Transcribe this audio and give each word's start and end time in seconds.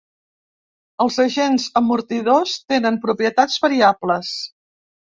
Els 1.05 1.19
agents 1.25 1.69
amortidors 1.83 2.57
tenen 2.75 3.01
propietats 3.07 3.63
variables. 3.69 4.37